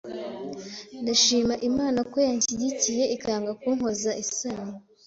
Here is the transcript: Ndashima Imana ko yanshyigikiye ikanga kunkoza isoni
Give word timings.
Ndashima 1.01 1.55
Imana 1.69 1.99
ko 2.11 2.17
yanshyigikiye 2.27 3.03
ikanga 3.15 3.51
kunkoza 3.59 4.11
isoni 4.23 4.75